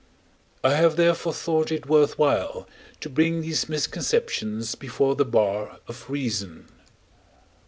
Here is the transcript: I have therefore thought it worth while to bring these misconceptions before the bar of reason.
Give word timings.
I 0.63 0.73
have 0.73 0.95
therefore 0.95 1.31
thought 1.31 1.71
it 1.71 1.85
worth 1.85 2.17
while 2.17 2.67
to 3.01 3.07
bring 3.07 3.41
these 3.41 3.69
misconceptions 3.69 4.73
before 4.73 5.13
the 5.13 5.25
bar 5.25 5.77
of 5.87 6.09
reason. 6.09 6.69